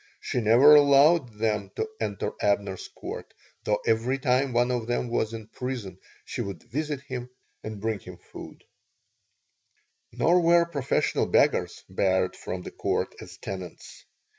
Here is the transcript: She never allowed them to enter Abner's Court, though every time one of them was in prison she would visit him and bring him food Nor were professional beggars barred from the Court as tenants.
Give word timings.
She 0.19 0.41
never 0.41 0.73
allowed 0.73 1.37
them 1.37 1.69
to 1.75 1.87
enter 1.99 2.31
Abner's 2.41 2.87
Court, 2.87 3.31
though 3.65 3.77
every 3.85 4.17
time 4.17 4.51
one 4.51 4.71
of 4.71 4.87
them 4.87 5.09
was 5.09 5.31
in 5.31 5.45
prison 5.45 5.99
she 6.25 6.41
would 6.41 6.63
visit 6.63 7.01
him 7.01 7.29
and 7.63 7.79
bring 7.79 7.99
him 7.99 8.17
food 8.17 8.63
Nor 10.11 10.39
were 10.41 10.65
professional 10.65 11.27
beggars 11.27 11.83
barred 11.87 12.35
from 12.35 12.63
the 12.63 12.71
Court 12.71 13.13
as 13.21 13.37
tenants. 13.37 14.03